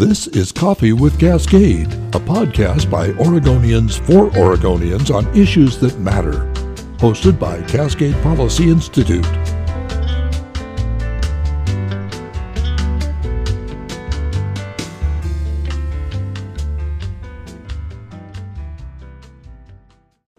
This 0.00 0.28
is 0.28 0.50
Coffee 0.50 0.94
with 0.94 1.20
Cascade, 1.20 1.92
a 1.92 2.20
podcast 2.20 2.90
by 2.90 3.08
Oregonians 3.08 4.00
for 4.00 4.30
Oregonians 4.30 5.14
on 5.14 5.26
issues 5.36 5.76
that 5.80 5.98
matter. 5.98 6.50
Hosted 6.96 7.38
by 7.38 7.60
Cascade 7.64 8.14
Policy 8.22 8.70
Institute. 8.70 9.26